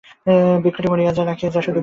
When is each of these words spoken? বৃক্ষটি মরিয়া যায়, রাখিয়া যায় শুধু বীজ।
বৃক্ষটি 0.63 0.87
মরিয়া 0.91 1.11
যায়, 1.13 1.27
রাখিয়া 1.27 1.51
যায় 1.51 1.63
শুধু 1.63 1.73
বীজ। 1.73 1.79